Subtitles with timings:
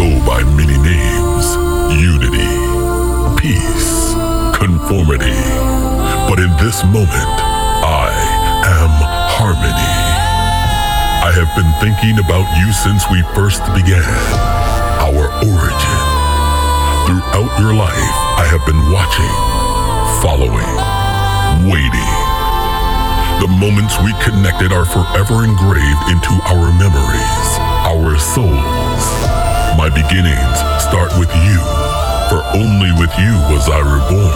[0.00, 1.44] go by many names
[1.92, 2.48] unity,
[3.36, 4.16] peace,
[4.56, 5.36] conformity.
[6.24, 7.36] But in this moment,
[7.84, 8.08] I
[8.80, 8.92] am
[9.36, 9.92] harmony.
[11.28, 14.00] I have been thinking about you since we first began,
[15.04, 16.00] our origin.
[17.04, 19.34] Throughout your life, I have been watching,
[20.24, 20.72] following,
[21.68, 22.12] waiting.
[23.44, 27.48] The moments we connected are forever engraved into our memories,
[27.84, 29.49] our souls.
[29.76, 31.58] My beginnings start with you,
[32.28, 34.34] for only with you was I reborn.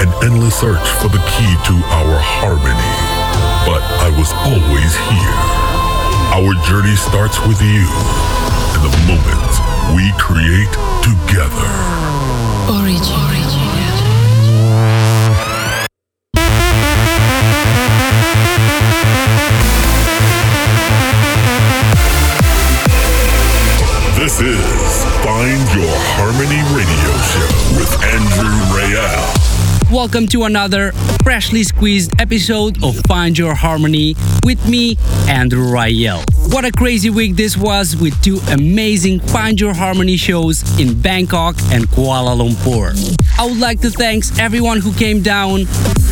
[0.00, 2.96] An endless search for the key to our harmony,
[3.66, 5.38] but I was always here.
[6.36, 7.86] Our journey starts with you
[8.74, 9.56] and the moments
[9.94, 10.72] we create
[11.02, 11.70] together.
[12.68, 13.75] Origin.
[24.26, 29.92] This is Find Your Harmony Radio Show with Andrew Rayel.
[29.92, 30.90] Welcome to another
[31.22, 34.96] freshly squeezed episode of Find Your Harmony with me,
[35.28, 36.24] Andrew Rayel.
[36.52, 41.54] What a crazy week this was with two amazing Find Your Harmony shows in Bangkok
[41.70, 42.98] and Kuala Lumpur.
[43.38, 45.66] I would like to thank everyone who came down.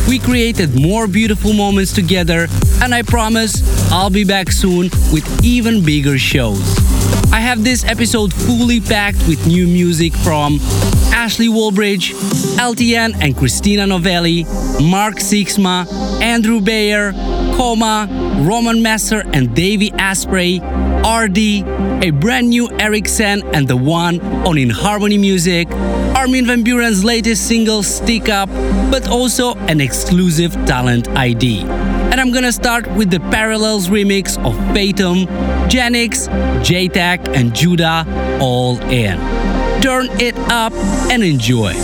[0.07, 2.47] We created more beautiful moments together,
[2.81, 6.94] and I promise I'll be back soon with even bigger shows.
[7.35, 10.57] I have this episode fully packed with new music from
[11.11, 12.13] Ashley Wallbridge,
[12.55, 14.45] LTN and Christina Novelli,
[14.81, 15.85] Mark Sixma,
[16.21, 17.11] Andrew Bayer,
[17.57, 18.07] Coma,
[18.47, 21.37] Roman Messer and Davey Asprey, RD,
[22.05, 25.69] a brand new Eric Sen and the one on In Harmony Music,
[26.15, 28.47] Armin Van Buuren's latest single Stick Up,
[28.89, 31.94] but also an exclusive talent ID.
[32.25, 35.27] I'm gonna start with the Parallels remix of Fatum,
[35.69, 36.27] Janix,
[36.63, 38.03] Jaytech, and Judah
[38.41, 39.19] all in.
[39.79, 40.73] Turn it up
[41.11, 41.75] and enjoy.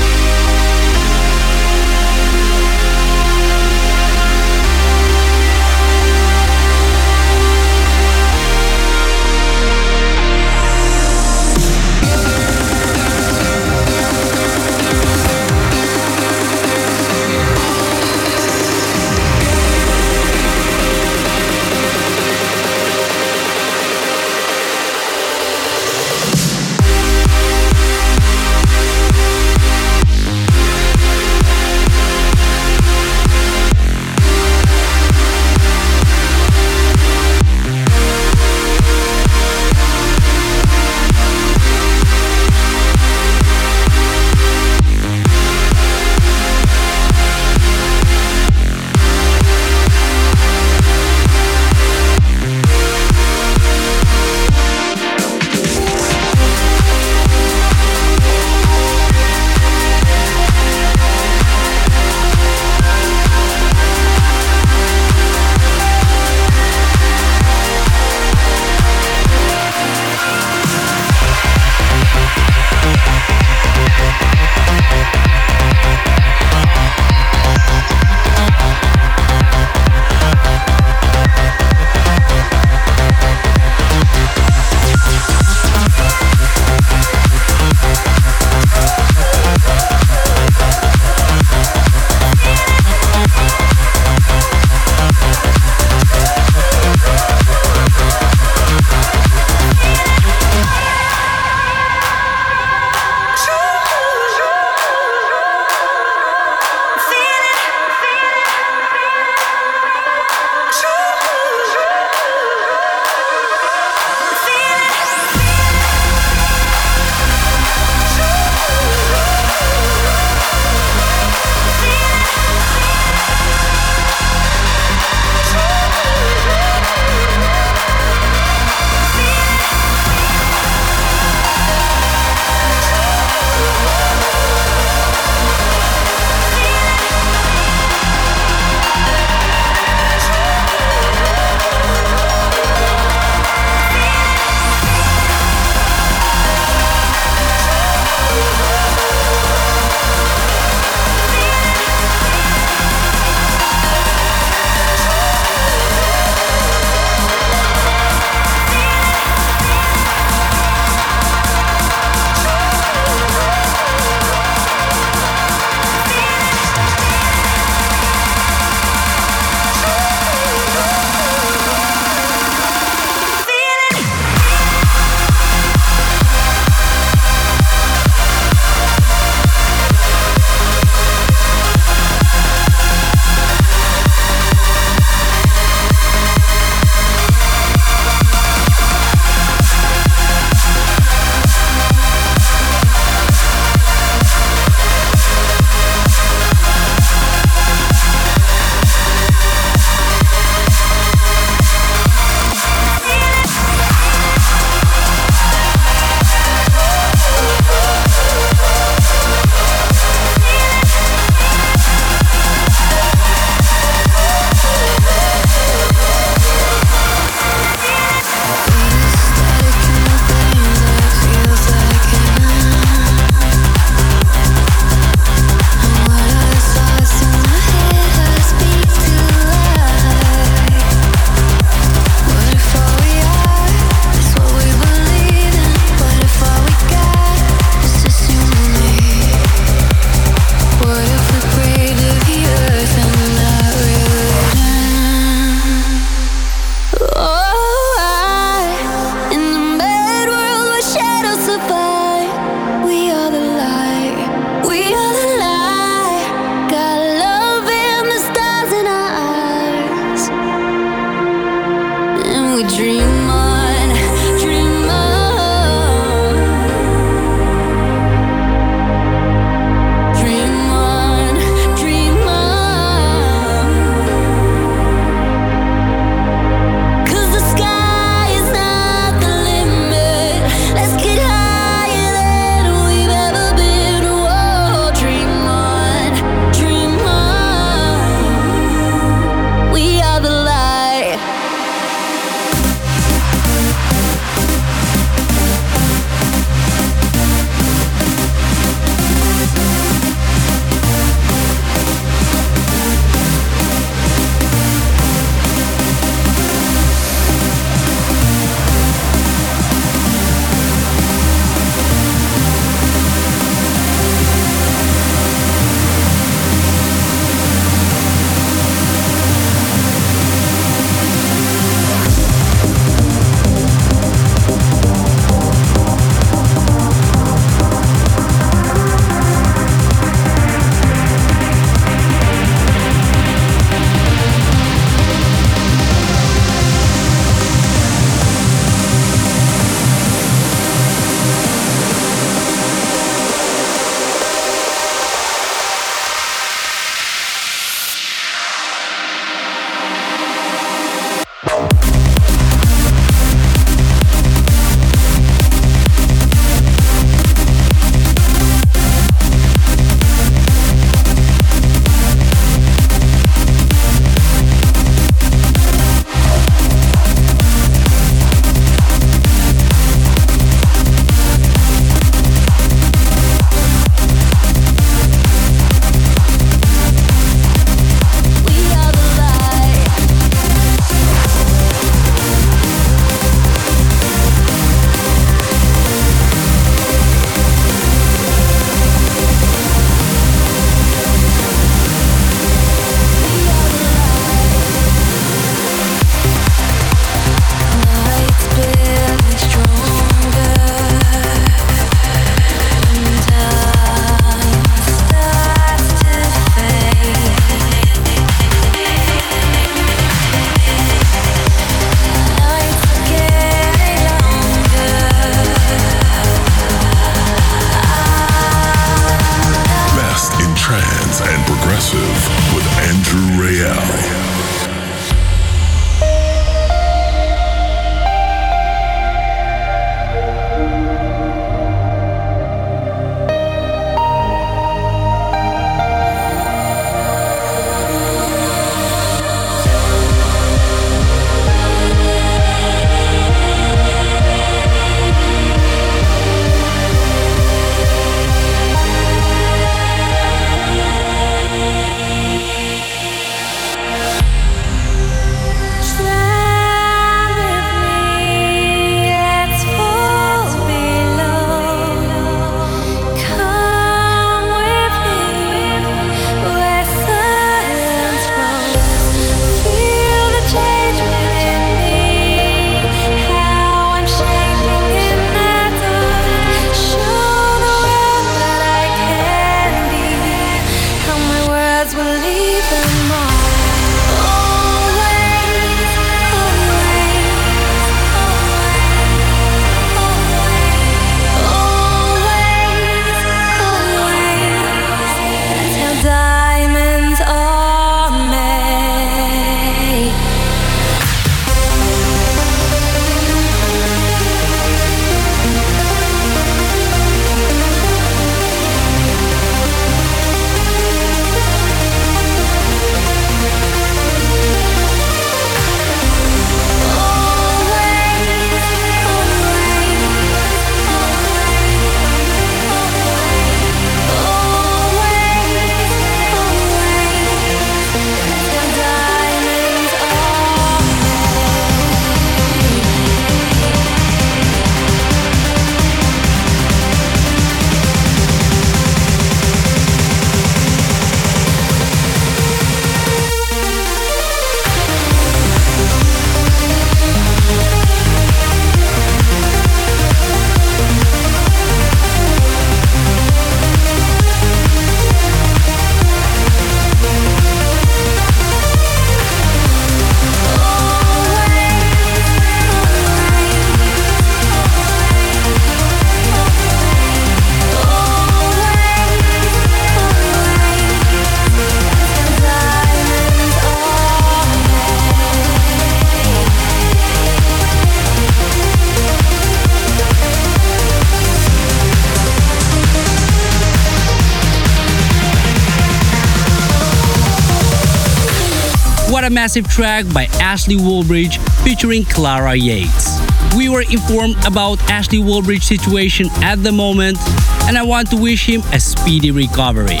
[589.48, 593.18] Massive track by Ashley Wallbridge featuring Clara Yates.
[593.56, 597.16] We were informed about Ashley Wallbridge's situation at the moment,
[597.62, 600.00] and I want to wish him a speedy recovery.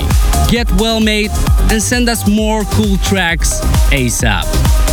[0.50, 1.30] Get well, mate,
[1.72, 4.44] and send us more cool tracks ASAP.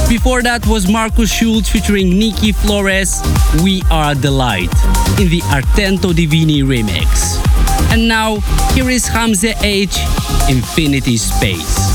[0.07, 3.21] Before that was Markus Schulz featuring Nikki Flores,
[3.61, 4.71] We Are the Light,
[5.19, 7.35] in the Artento Divini remix.
[7.91, 8.37] And now,
[8.73, 9.97] here is Hamza H,
[10.47, 11.94] Infinity Space.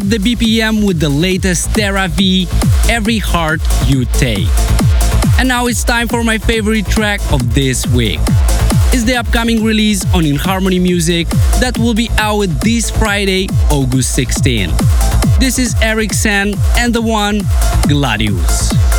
[0.00, 2.46] Up the BPM with the latest Terra V,
[2.88, 4.48] Every Heart You Take.
[5.38, 8.20] And now it's time for my favorite track of this week.
[8.92, 11.28] It's the upcoming release on In Harmony Music
[11.60, 14.70] that will be out this Friday, August 16.
[15.38, 17.40] This is Eric Sen and the one
[17.88, 18.89] Gladius.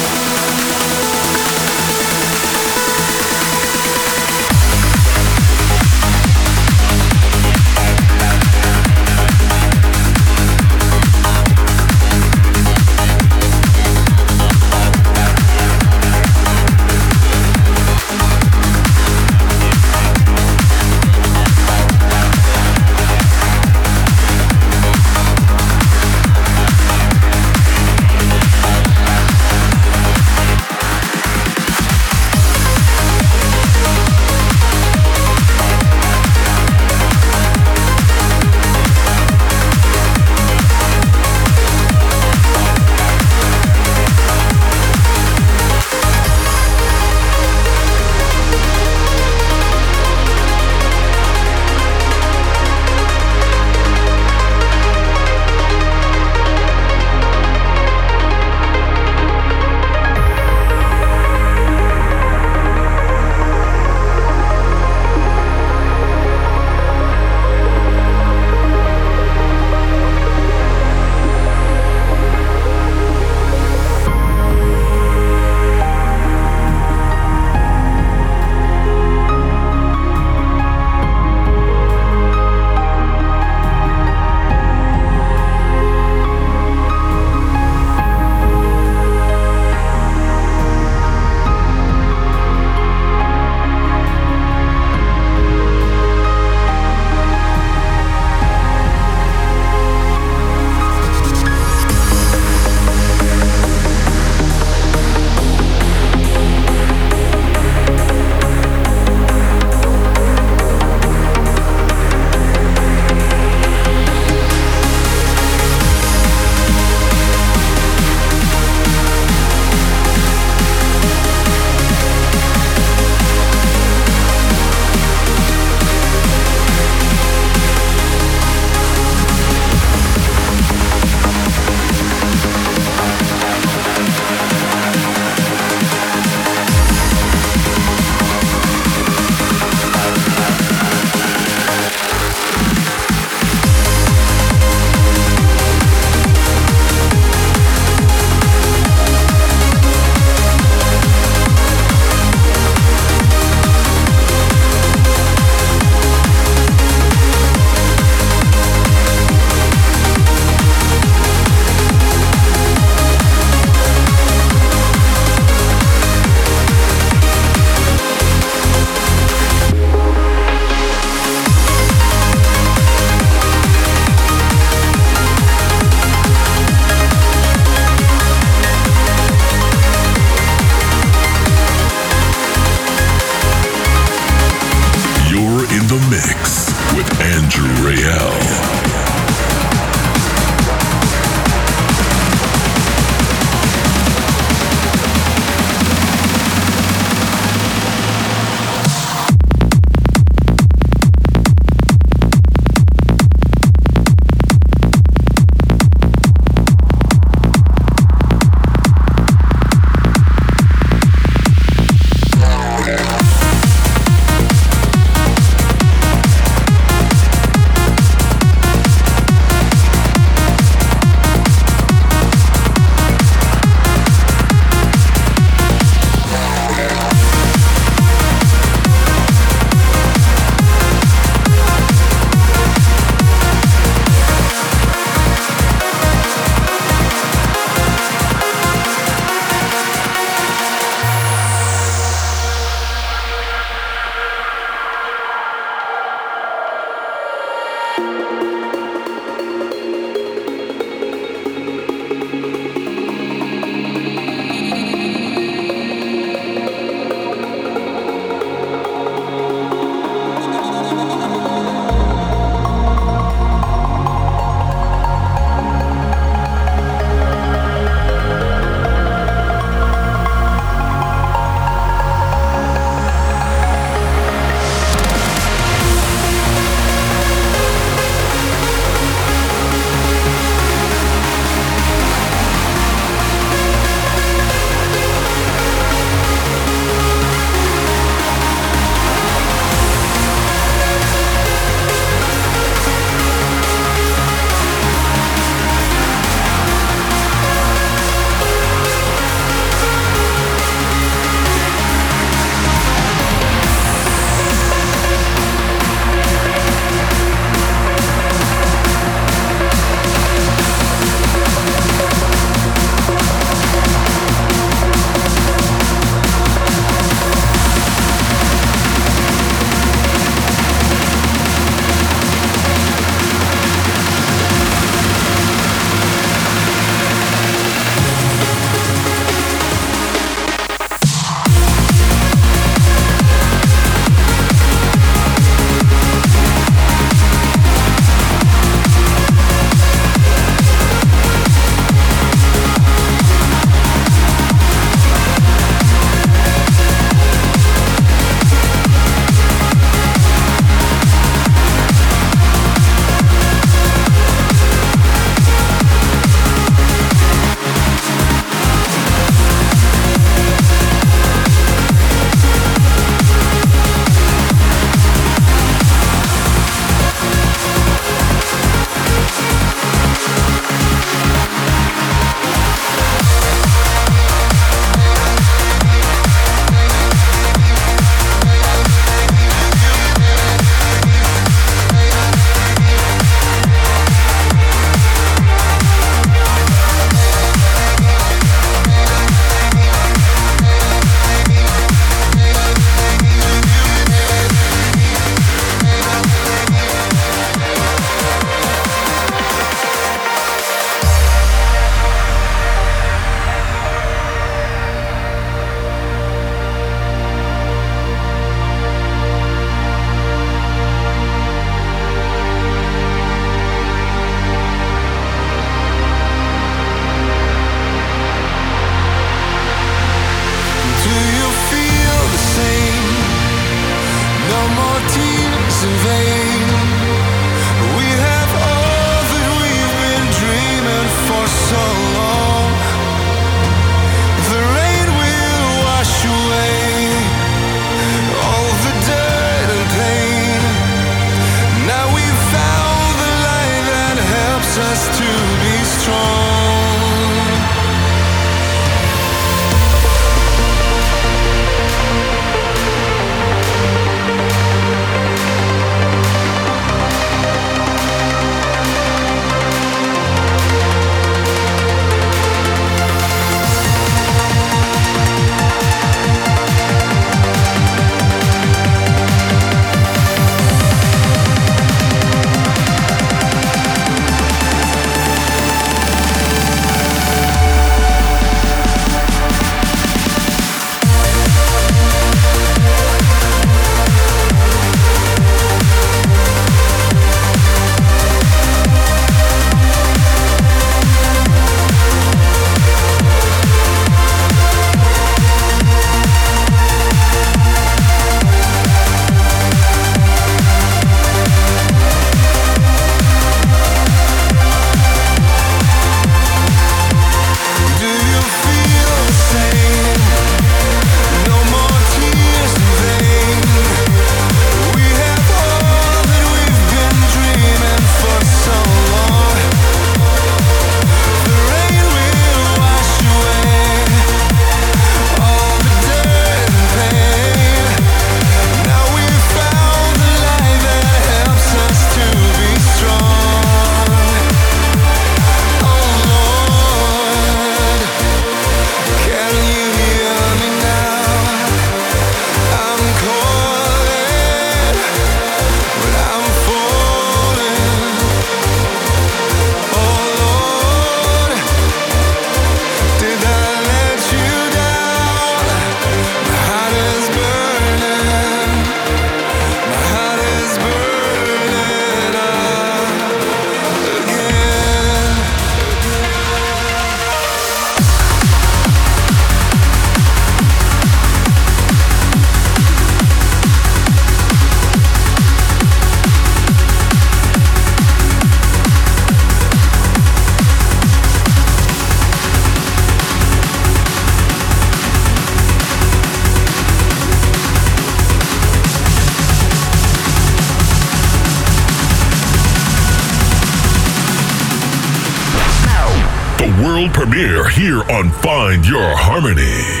[597.31, 600.00] Premiere here on Find Your Harmony.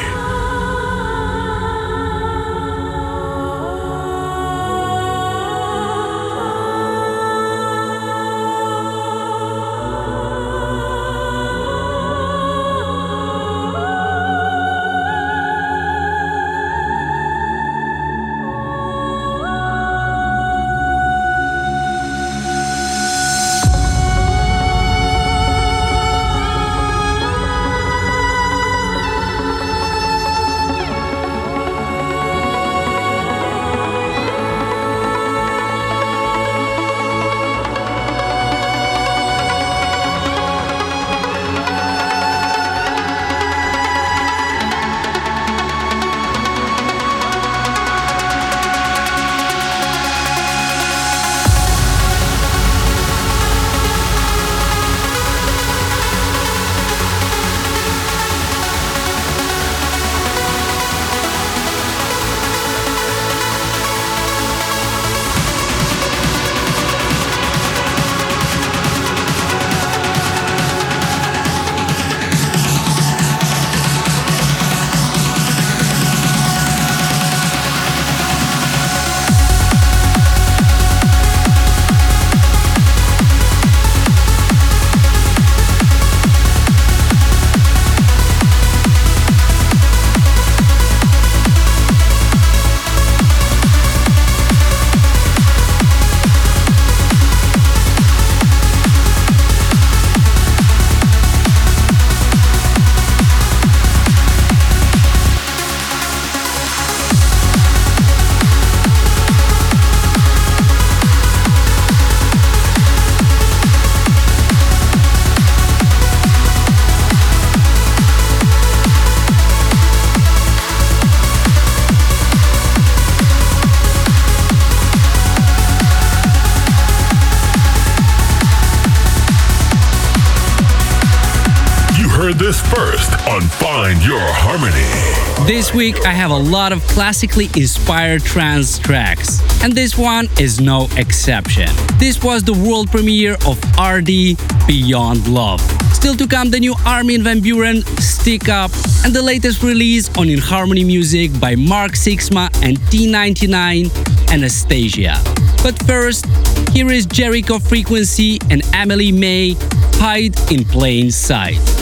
[135.47, 140.61] This week I have a lot of classically inspired trance tracks, and this one is
[140.61, 141.67] no exception.
[141.97, 144.37] This was the world premiere of RD
[144.67, 145.59] Beyond Love.
[145.93, 148.71] Still to come, the new Armin van Buuren Stick Up,
[149.03, 153.87] and the latest release on In Harmony Music by Mark Sixma and T99
[154.27, 155.17] Anasthasia.
[155.63, 156.25] But first,
[156.69, 159.55] here is Jericho Frequency and Emily May
[159.95, 161.80] Hide in Plain Sight.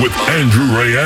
[0.00, 1.05] With Andrew Rayel.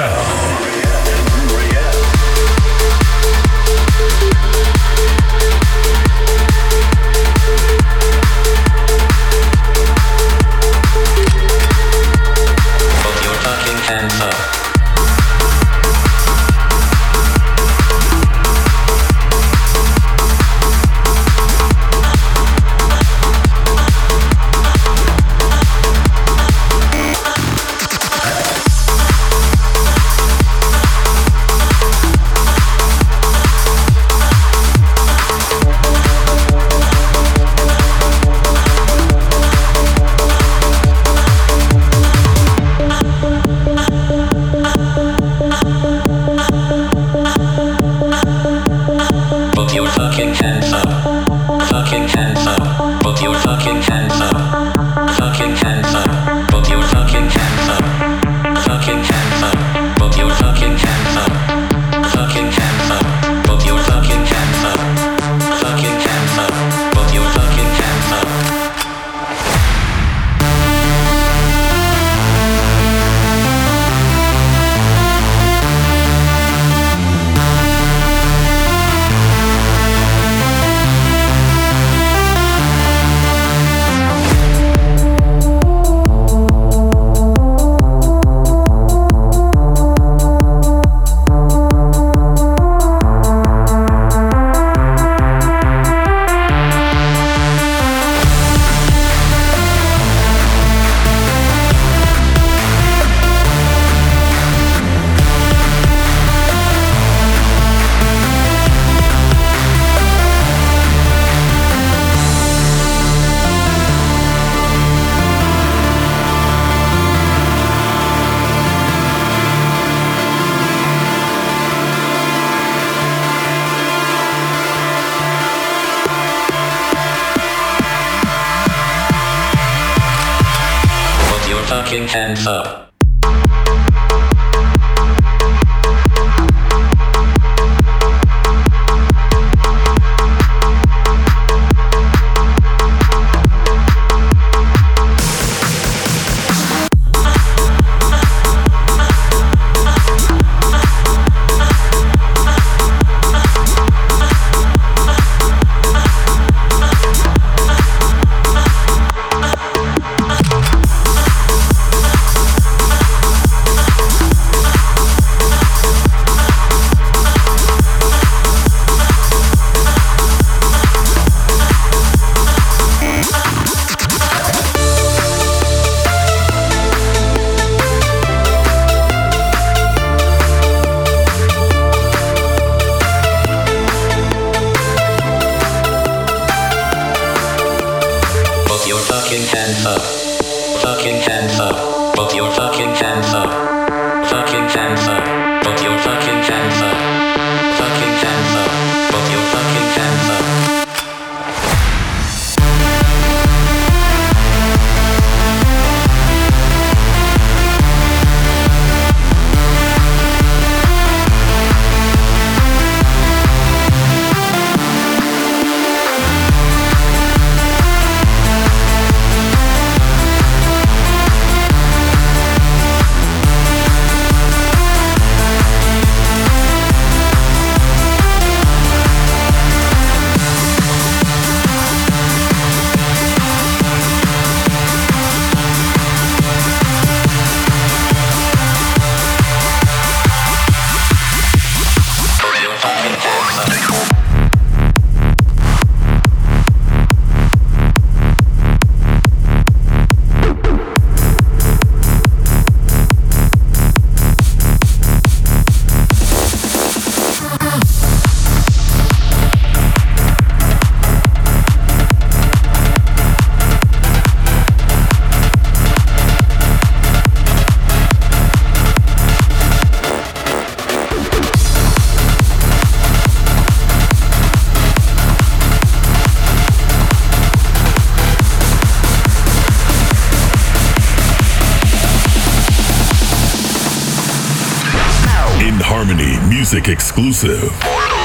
[286.49, 288.20] Music exclusive.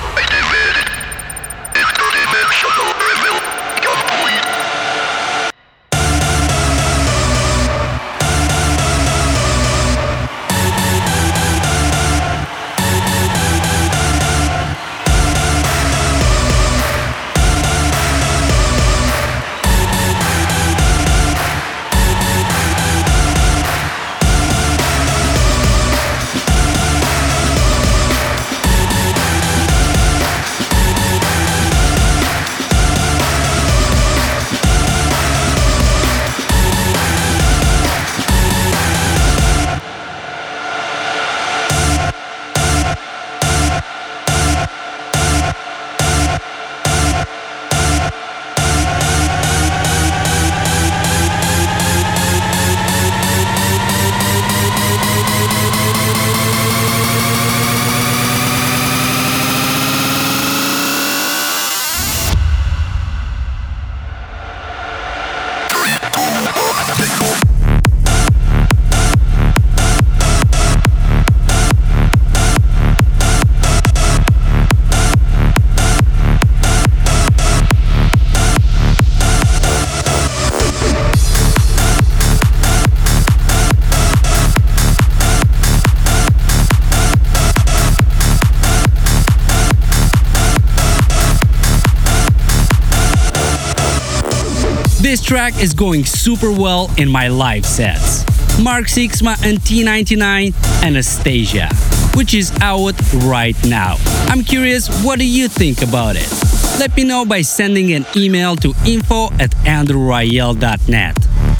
[95.65, 98.23] Is going super well in my live sets.
[98.61, 100.51] Mark Sixma and T99
[100.83, 101.73] Anasthasia,
[102.15, 102.93] which is out
[103.23, 103.95] right now.
[104.27, 106.31] I'm curious, what do you think about it?
[106.79, 111.15] Let me know by sending an email to info at andrewrayel.net.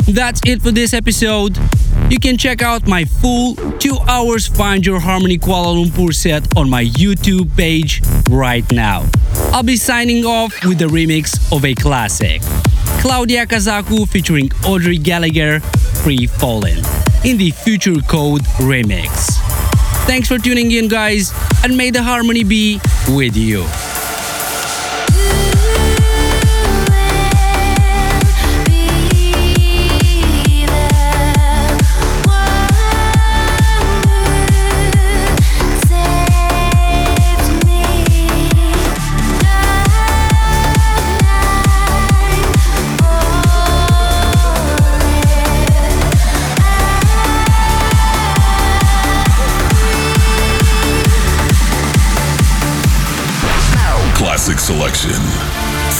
[0.07, 1.57] That's it for this episode.
[2.11, 6.69] You can check out my full 2 hours Find Your Harmony Kuala Lumpur set on
[6.69, 9.07] my YouTube page right now.
[9.51, 12.43] I'll be signing off with the remix of a classic.
[13.01, 15.59] Claudia Cazacu featuring Audrey Gallagher,
[16.03, 16.77] Free Fallen,
[17.23, 19.37] in the Future Code remix.
[20.07, 21.33] Thanks for tuning in, guys,
[21.63, 22.79] and may the harmony be
[23.09, 23.65] with you.